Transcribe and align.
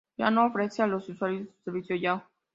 Yahoo 0.17 0.47
ofrece 0.47 0.81
a 0.81 0.87
los 0.87 1.07
usuarios 1.09 1.47
su 1.53 1.63
servicio 1.63 1.95
Yahoo! 1.95 2.23